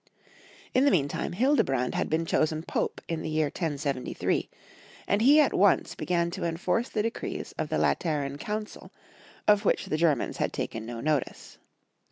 In 0.73 0.83
the 0.83 0.89
meantime 0.89 1.33
Hildebrand 1.33 1.93
had 1.93 2.09
been 2.09 2.25
chosen 2.25 2.63
Pope, 2.63 3.01
in 3.07 3.21
the 3.21 3.29
year 3.29 3.45
1073, 3.49 4.49
and 5.07 5.21
he 5.21 5.39
at 5.39 5.53
once 5.53 5.93
began 5.93 6.31
to 6.31 6.43
enforce 6.43 6.89
the 6.89 7.03
decrees 7.03 7.53
of 7.59 7.69
the 7.69 7.77
Lateran 7.77 8.39
Council, 8.39 8.91
of 9.47 9.63
which 9.63 9.85
the 9.85 9.97
Germans 9.97 10.37
had 10.37 10.53
taken 10.53 10.87
no 10.87 11.01
notice. 11.01 11.59